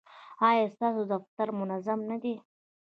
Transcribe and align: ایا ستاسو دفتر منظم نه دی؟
ایا 0.49 0.65
ستاسو 0.73 1.01
دفتر 1.13 1.47
منظم 1.59 1.99
نه 2.09 2.17
دی؟ 2.21 2.35